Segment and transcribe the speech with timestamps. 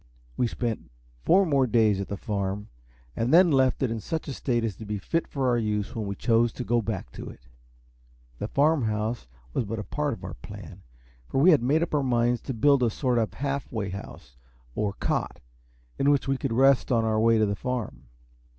[0.35, 0.89] We spent
[1.25, 2.69] four more days at the Farm,
[3.15, 5.93] and then left it in such a state as to be fit for our use
[5.95, 7.41] when we chose to go back to it.
[8.39, 10.81] The Farm House was but a part of our plan,
[11.29, 14.37] for we had made up our minds to build a sort of half way house,
[14.73, 15.39] or cot,
[15.99, 18.05] in which we could rest on our way to the Farm.